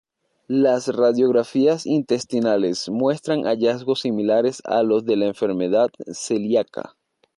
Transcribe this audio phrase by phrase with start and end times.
[0.47, 6.95] Las radiografías intestinales muestran hallazgos similares a los de la enfermedad celíaca.